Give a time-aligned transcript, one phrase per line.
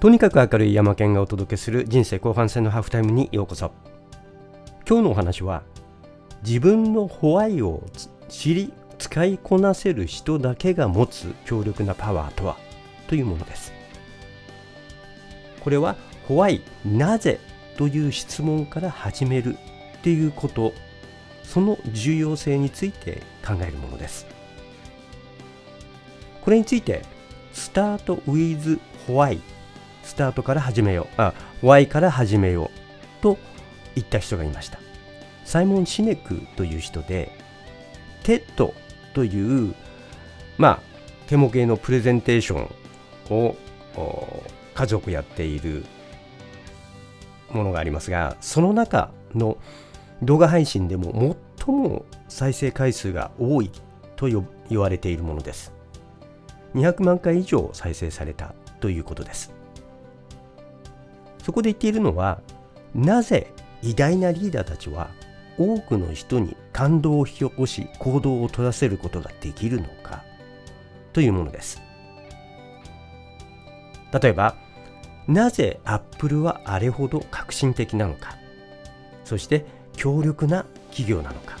[0.00, 3.70] とにかく明るい山県がお届けする人生後半戦のハーフタイムにようこそ。
[4.88, 5.62] 今日のお話は
[6.42, 7.82] 自分のホワイを
[8.30, 12.56] 知り使いこなせる人だけが持つ強力なパワーとは？
[13.08, 13.74] というものです。
[15.62, 17.38] これはホワイなぜ
[17.76, 19.58] という質問から始める
[19.98, 20.72] っていうこと
[21.42, 24.26] その重要性について考えるものです。
[26.40, 27.02] これについて
[27.52, 29.38] Start with Why。
[30.10, 31.20] スタートから始めよう。
[31.20, 33.22] あ Y から始めよう。
[33.22, 33.38] と
[33.94, 34.80] 言った人がいました。
[35.44, 37.30] サイモン・シネクという人で
[38.24, 38.74] TED
[39.14, 39.74] という
[40.58, 40.80] まあ
[41.28, 43.56] 手模型のプレゼンテーションを
[44.74, 45.84] 数多くやっている
[47.52, 49.58] ものがありますがその中の
[50.22, 53.70] 動画配信でも最も再生回数が多い
[54.16, 54.26] と
[54.68, 55.72] 言われているものです。
[56.74, 59.59] 200万回以上再生されたということです。
[61.42, 62.40] そこで言っているのは
[62.94, 63.52] なぜ
[63.82, 65.10] 偉大なリーダーたちは
[65.58, 70.24] 多くの人に感動を引き起こし行動を取らせることができるのか
[71.12, 71.82] というものです。
[74.12, 74.56] 例えば
[75.28, 78.36] なぜアップルはあれほど革新的なのか。
[79.24, 81.58] そして強力な企業なのか。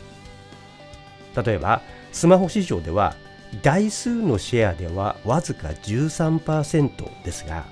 [1.44, 3.14] 例えばスマホ市場では
[3.62, 7.64] 台数のシェアではわずか13%ですが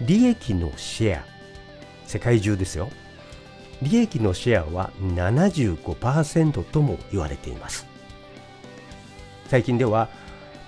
[0.00, 1.24] 利益のシェア。
[2.06, 2.90] 世界中ですよ。
[3.82, 7.86] 利益のシェアは75%とも言われています。
[9.48, 10.08] 最近では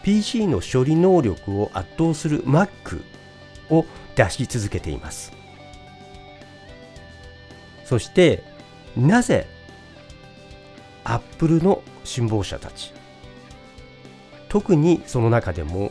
[0.02, 3.02] PC の処理能力を圧倒する Mac
[3.68, 3.84] を
[4.16, 5.32] 出し続けています。
[7.84, 8.42] そして
[8.96, 9.46] なぜ
[11.04, 12.92] Apple の辛抱者たち
[14.48, 15.90] 特にその中でも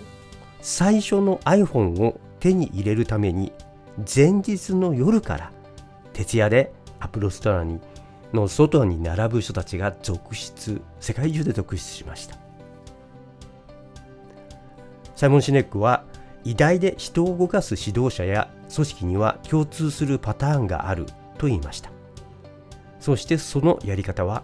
[0.62, 3.52] 最初の iPhone を手に入れるために
[3.98, 5.52] 前日の夜から
[6.14, 7.80] 徹夜でアプルストアに
[8.34, 12.38] の外に並ぶ人たちが続出世界中で続出しました。
[15.16, 16.06] サイモン・シネックは
[16.46, 21.92] 偉大で人を動かす指導者や組織には共通するパターンがあると言いました。
[23.00, 24.44] そしてそのやり方は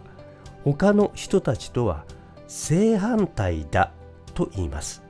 [0.64, 2.04] 他の人たちとは
[2.48, 3.92] 正反対だ
[4.34, 5.05] と言います。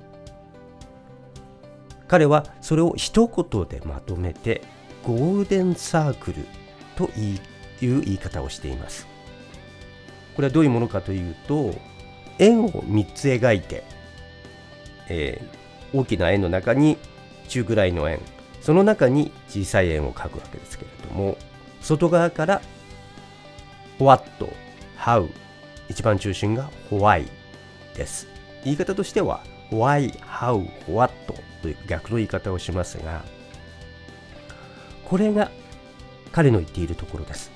[2.15, 4.61] 彼はそれを一言でまとめて
[5.03, 6.45] ゴールデンサークル
[6.95, 7.35] とい
[7.81, 9.05] う言い方をしています。
[10.33, 11.75] これはどういうものかというと
[12.39, 13.83] 円を3つ描いて、
[15.09, 16.97] えー、大きな円の中に
[17.49, 18.21] 中ぐらいの円
[18.61, 21.37] その中に小さい円を描くわけですけれども
[21.81, 22.61] 外側から
[23.99, 24.23] What,
[24.97, 25.29] How
[25.89, 27.27] 一番中心が Why
[27.93, 28.29] です。
[28.63, 31.13] 言い方としては Why, How, What
[31.61, 33.23] という逆の言い方をしますが
[35.03, 35.51] これが
[36.31, 37.51] 彼の言っているところです。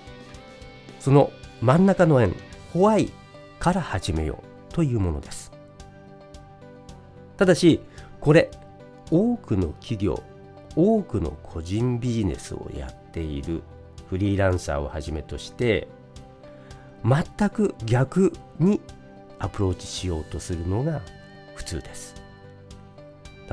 [1.00, 1.32] その
[1.62, 2.36] 真ん中の円
[2.74, 3.12] Why
[3.60, 5.52] から始めようというものです。
[7.38, 7.82] ただし
[8.20, 8.52] これ
[9.12, 10.22] 多くの企業
[10.76, 13.64] 多くの個人ビジネスをやっている
[14.10, 15.88] フリーランサーをはじめとして
[17.04, 18.80] 全く逆に
[19.40, 21.02] アプローチしようとするのが
[21.60, 22.16] 普通です。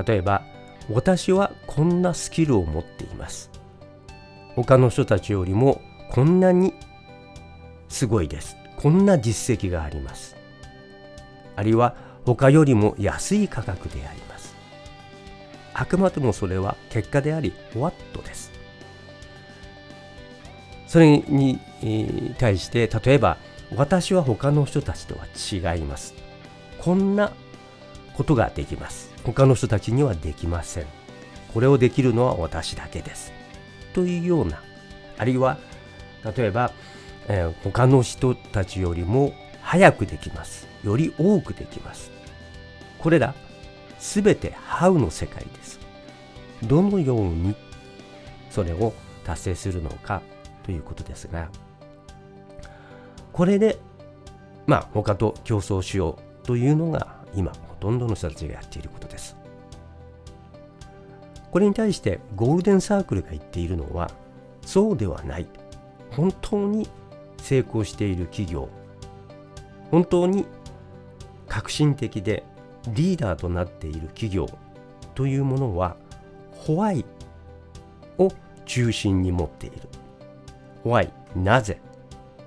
[0.06, 0.42] 例えば
[0.88, 3.50] 私はこんなスキルを持っています。
[4.54, 6.72] 他の人たちよりもこんなに
[7.88, 8.56] すごいです。
[8.76, 10.36] こんな実績があります。
[11.56, 14.54] あるいは他よりも安い価格であります。
[15.74, 18.52] あくまでもそれは結果であり What です。
[20.86, 21.58] それに
[22.38, 23.38] 対して例えば
[23.74, 26.14] 私は他の人たちとは違います。
[26.78, 27.32] こんな
[28.16, 29.12] ことができます。
[29.24, 30.86] 他の人たちにはできません。
[31.52, 33.32] これをできるのは私だけです。
[33.92, 34.60] というような
[35.18, 35.58] あるいは
[36.36, 36.72] 例えば、
[37.28, 39.32] えー、他の人たちよりも
[39.62, 40.66] 早くできます。
[40.84, 42.10] より多くできます。
[42.98, 43.34] これら
[43.98, 45.80] すべて How の世界です。
[46.62, 47.54] どのように
[48.50, 48.92] それを
[49.24, 50.22] 達成するのか
[50.62, 51.48] ということですが
[53.32, 53.78] これで
[54.66, 57.52] まあ他と競争しようというのが今
[57.86, 59.36] とんどの人たちがやっていることです。
[61.52, 64.10] これに対してゴールデンサークルが言っているのは
[64.62, 65.46] そうではない。
[66.10, 66.88] 本当に
[67.38, 68.68] 成功している企業。
[69.92, 70.46] 本当に
[71.46, 72.42] 革新的で
[72.88, 74.48] リーダーとなっている企業。
[75.14, 75.94] というものは
[76.56, 77.04] ホワイ
[78.18, 78.32] を
[78.64, 79.76] 中心に持っている。
[80.82, 81.80] ホワイなぜ？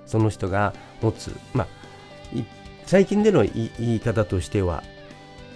[0.04, 1.66] その人が持つまあ
[2.84, 4.84] 最近での言い方としては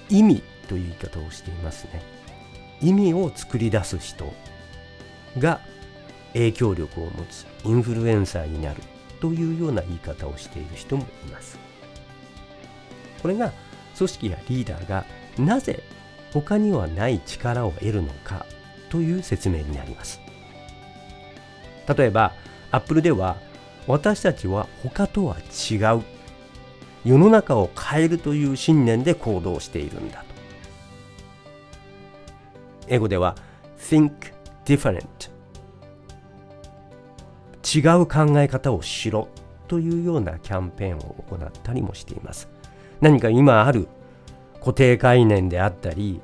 [0.09, 2.03] 意味という言い方をしていますね。
[2.81, 4.33] 意味を作り出す人
[5.39, 5.61] が
[6.33, 8.83] 影響力を持つインフルエンサーになる
[9.21, 11.59] というような言い方をしている人もいます。
[13.23, 13.53] これが
[13.97, 15.07] 組織やリーダーが
[15.39, 15.83] なぜ
[16.33, 18.45] 他にはない力を得るのか
[18.91, 20.21] という説明になります。
[21.97, 22.33] 例えば
[22.71, 23.37] アップルでは
[23.87, 26.03] 私たちは他とは違う
[27.05, 30.27] 世の中を変えるという信念で行動しているんだと。
[32.89, 33.37] 英語では
[33.79, 34.13] Think
[34.65, 35.05] different
[37.65, 39.29] 違う考え方をしろ
[39.69, 42.49] というようなキャンペーンを行ったりもしています。
[43.01, 43.89] 何か今ある
[44.61, 46.21] 固定概念であったり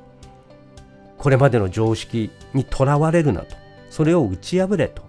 [1.17, 3.55] これまでの常識にとらわれるなと。
[3.89, 5.03] それを打ち破れと。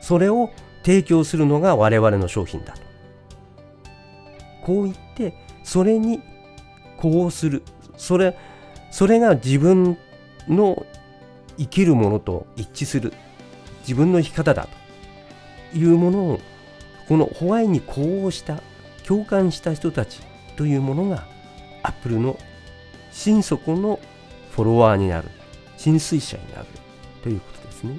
[0.00, 0.50] それを
[0.84, 2.85] 提供するのが我々の商品だと。
[4.66, 5.32] こう言って
[5.62, 6.20] それに
[6.96, 7.62] こうする。
[7.96, 8.36] それ
[8.90, 9.96] それが自分
[10.48, 10.84] の
[11.56, 13.12] 生きるものと一致する。
[13.82, 14.66] 自分の生き方だ
[15.72, 16.40] というものを
[17.06, 18.60] このホワイに呼応した
[19.06, 20.20] 共感した人たち
[20.56, 21.24] というものが
[21.84, 22.36] アップルの
[23.12, 24.00] 心底の
[24.50, 25.28] フォロワーになる。
[25.76, 26.66] 浸水者になる
[27.22, 27.98] ということですね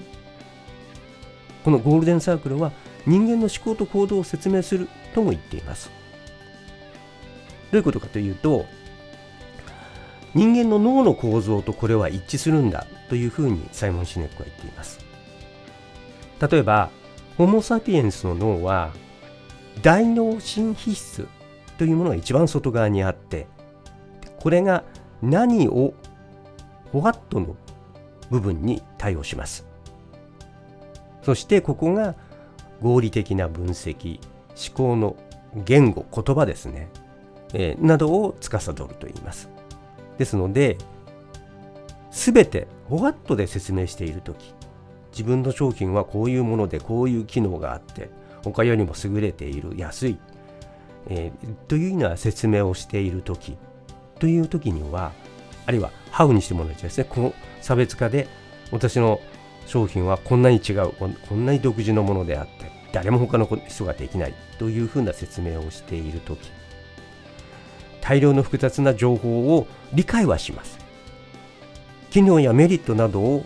[1.63, 2.71] このゴールデンサークルは
[3.05, 5.96] 人間の思考と行動を説明するとも言っています。
[7.71, 8.65] どういうことかというと
[10.33, 14.99] 人間の脳の構造とこれは一致するんだというふうにサイモン・シネックは言っています。
[16.49, 16.89] 例えば
[17.37, 18.91] ホモ・サピエンスの脳は
[19.81, 21.27] 大脳新皮質
[21.77, 23.47] というものが一番外側にあって
[24.39, 24.83] これが
[25.21, 25.93] 何を
[26.91, 27.55] ホワットの
[28.29, 29.65] 部分に対応します。
[31.23, 32.15] そしてここが
[32.81, 34.19] 合理的な分析
[34.49, 35.15] 思考の
[35.65, 36.89] 言語言葉ですね、
[37.53, 39.49] えー、などを司ると言います。
[40.17, 40.77] ですので
[42.11, 44.53] 全てホワットで説明している時
[45.11, 48.09] 自分の商品はこういうものでこういう機能があって
[48.43, 50.17] 他よりも優れている安い、
[51.09, 53.57] えー、というような説明をしている時
[54.19, 55.11] という時には
[55.65, 57.05] あるいはハウにしてもらいたいですね。
[57.09, 58.27] この差別化で
[58.71, 59.19] 私の
[59.65, 66.49] 商品はこんなに違うこんなに独自のものであって誰も他の人ができないというふうな説明をしている時
[68.07, 70.79] 大量の複雑な情報を理解はします。
[72.09, 73.45] 機能やメリットなどを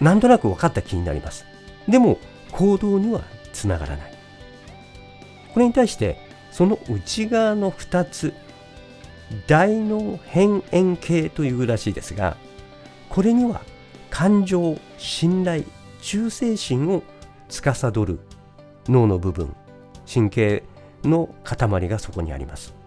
[0.00, 1.44] なんとなく分かった気になります。
[1.88, 2.18] でも
[2.50, 3.22] 行動には
[3.52, 4.12] つながらない。
[5.54, 6.18] これに対して
[6.50, 8.34] その内側の2つ
[9.46, 12.36] 大脳辺縁系というらしいですが
[13.08, 13.62] これには
[14.10, 15.62] 感情信頼
[16.00, 17.04] 忠誠心を
[17.48, 18.18] 司る
[18.88, 19.54] 脳の部分
[20.12, 20.62] 神経
[21.04, 22.81] の塊がそこにあります。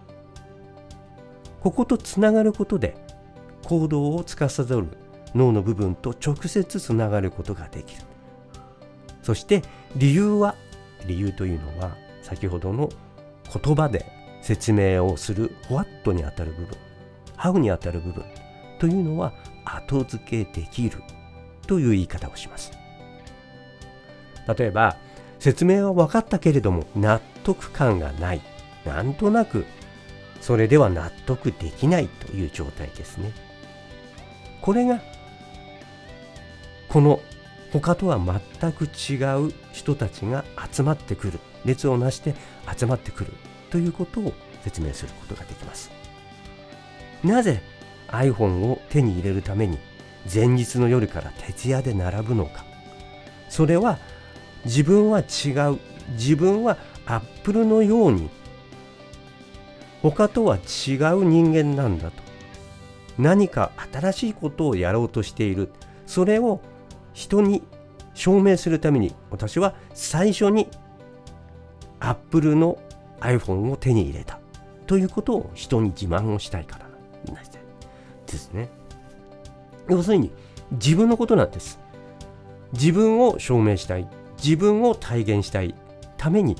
[1.66, 2.94] こことつながることで
[3.64, 4.86] 行動を司る
[5.34, 8.02] 脳の部分と直接つながることができる。
[9.20, 9.62] そして
[9.96, 10.54] 理由は
[11.08, 12.88] 理由というのは先ほどの
[13.52, 14.06] 言葉で
[14.42, 16.68] 説明をするホワットにあたる部分
[17.34, 18.24] ハウにあたる部分
[18.78, 19.32] というのは
[19.64, 21.02] 後付けできる
[21.66, 22.70] という言い方をします。
[24.56, 24.98] 例えば
[25.40, 28.40] 説明は分かったけれども納得感がない
[28.84, 29.66] なんとなく
[30.46, 33.32] それでは納得できないという状態ですね。
[34.60, 35.00] これが
[36.88, 37.20] この
[37.72, 41.40] 他とは全く違う人たちが集まってくる。
[41.64, 42.36] 列をなして
[42.78, 43.32] 集まってくる
[43.70, 45.90] ということを説明することができます。
[47.24, 47.60] なぜ
[48.06, 49.80] iPhone を手に入れるために
[50.32, 52.64] 前日の夜から徹夜で並ぶのか。
[53.48, 53.98] それは
[54.64, 55.80] 自分は違う。
[56.10, 58.30] 自分は Apple のように
[60.10, 62.22] 他とは違う人間なんだと。
[63.18, 65.72] 何か新しいことをやろうとしている。
[66.06, 66.60] それを
[67.12, 67.62] 人に
[68.14, 70.68] 証明するために私は最初に
[71.98, 72.78] Apple の
[73.20, 74.38] iPhone を手に入れた。
[74.86, 76.86] ということを人に自慢をしたいから
[78.26, 78.68] ですね。
[79.88, 80.30] 要するに
[80.72, 81.80] 自分のことなんです。
[82.72, 84.08] 自分を証明したい。
[84.42, 85.74] 自分を体現したい。
[86.16, 86.56] ために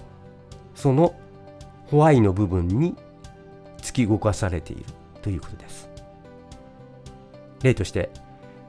[0.75, 1.15] その
[1.87, 2.97] ホワイの部分に
[3.87, 4.85] 突き動かされている
[5.23, 5.89] ということです。
[7.63, 8.11] 例として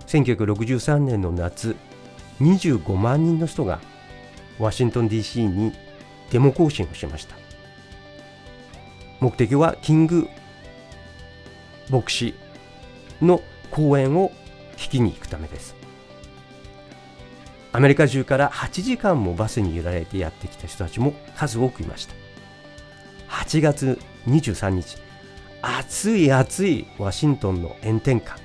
[0.06, 1.76] 1963年の夏
[2.40, 3.80] 25万人の人が
[4.60, 5.74] ワシントン DC に
[6.30, 7.36] デモ行進をしました。
[9.20, 10.30] 目的はキング
[11.90, 12.36] 牧師
[13.20, 14.32] の講演を
[14.76, 15.76] 聞きに行くためです。
[17.74, 22.14] アメリカ中から8時間もバスに揺られてやってきた人たちも数多くいました。
[23.30, 25.07] 8月23日
[25.70, 28.38] 暑い暑いワシントンの炎天下。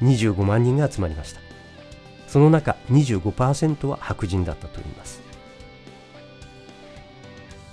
[0.00, 1.40] 25万人が集まりました。
[2.26, 5.20] その中25%は白人だったといいます。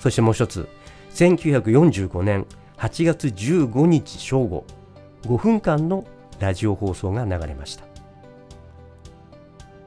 [0.01, 0.67] そしてもう一つ
[1.13, 2.45] 1945年
[2.77, 4.65] 8月15日正午
[5.23, 6.05] 5分間の
[6.39, 7.85] ラジオ放送が流れました。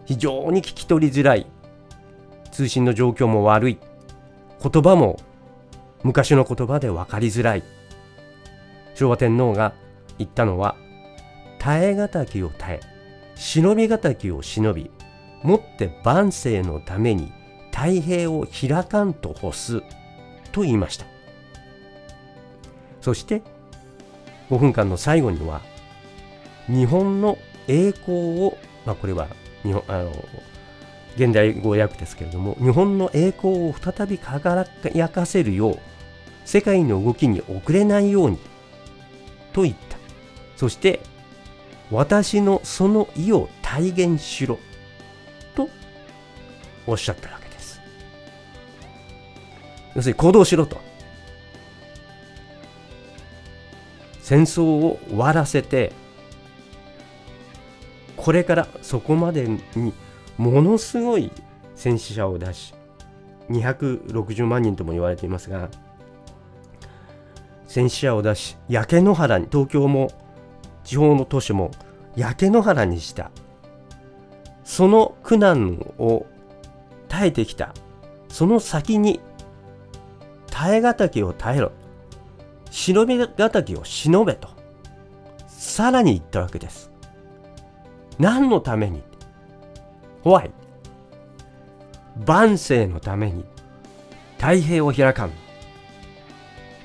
[0.07, 1.47] 非常に聞き取りづらい。
[2.51, 3.79] 通信の状況も悪い。
[4.63, 5.19] 言葉も
[6.03, 7.63] 昔の言葉で分かりづらい。
[8.99, 9.75] 昭和天皇が
[10.19, 10.75] 言ったのは
[11.61, 12.81] 耐え難きを耐え
[13.37, 14.91] 忍び難きを忍び
[15.45, 17.33] もって万世のために
[17.71, 19.83] 太平を開かんと欲す
[20.51, 21.07] と言いました
[23.01, 23.43] そして
[24.51, 25.61] 5分間の最後には
[26.67, 27.39] 日本の
[27.69, 29.29] 栄光を、まあ、これは
[29.63, 30.11] 日本あの
[31.15, 35.79] 現代語訳ですけれども日本の栄光を再び輝かせるよう
[36.45, 38.39] 世界の動きに遅れないように
[39.53, 39.97] と言った。
[40.57, 41.01] そして
[41.91, 44.59] 私のその意を体現しろ。
[45.55, 45.69] と
[46.87, 47.81] おっしゃったわけです。
[49.95, 50.89] 要するに行動しろと。
[54.29, 55.91] 戦争を終わらせて
[58.15, 59.95] これからそこまでに
[60.37, 61.33] ものすごい
[61.75, 62.75] 戦死者を出し
[63.49, 65.71] 260万人とも言われていますが
[67.69, 70.11] 戦死者を出し焼け野原に東京も
[70.83, 71.71] 地方の都市も
[72.17, 73.31] 焼け野原にした。
[74.65, 76.27] その苦難を
[77.09, 77.75] 耐えてきた。
[78.29, 79.21] その先に
[80.51, 81.73] 耐え難を耐えろ。
[82.71, 83.29] 忍び難
[83.77, 84.49] を忍べと。
[85.47, 86.91] さらに言ったわけです。
[88.19, 89.03] 何のために？
[90.25, 90.51] ホワイ
[92.27, 93.45] 万世のために。
[94.39, 95.33] 太平を開かん。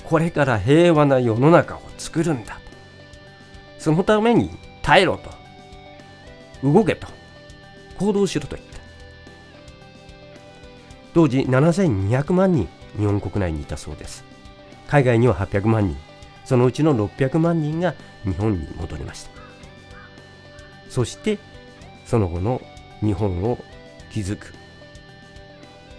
[0.03, 2.59] これから平和な世の中を作るんだ。
[3.79, 5.31] そのために耐えろと。
[6.63, 7.07] 動けと。
[7.97, 8.79] 行動しろと言った。
[11.13, 12.67] 当時7200万人
[12.97, 14.23] 日本国内にいたそうです。
[14.87, 15.97] 海外には800万人。
[16.45, 19.31] そのうちの600万人が日本に戻りました。
[20.89, 21.39] そして
[22.05, 22.61] その後の
[23.01, 23.57] 日本を
[24.11, 24.53] 築く。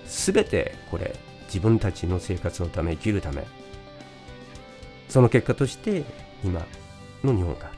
[0.07, 3.45] すべてこれ自分たちの生活のため生きるため。
[5.15, 6.03] その結果として
[6.43, 6.67] 今
[7.23, 7.71] の日本があ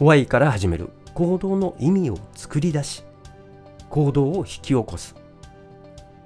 [0.00, 0.04] る。
[0.04, 0.90] Y から始める。
[1.14, 3.04] 行動の意味を作り出し
[3.90, 5.14] 行動を引き起こす。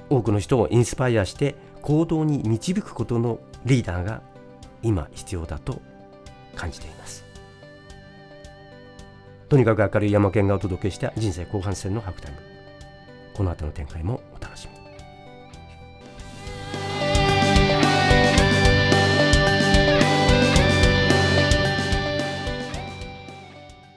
[0.09, 4.23] 多くの人をインスパイアして行動に導くことのリーダーが
[4.83, 5.83] 今必要だと
[6.55, 7.27] 感じています。
[9.51, 12.39] とにかく明るい山県がお届けした人生後半戦のハーフタイム。
[13.35, 14.86] この後の展開もお楽しみに。